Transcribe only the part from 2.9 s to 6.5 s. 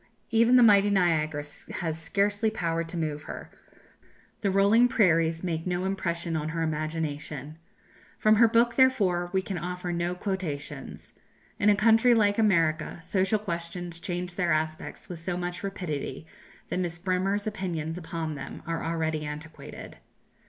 move her; the rolling prairies make no impression on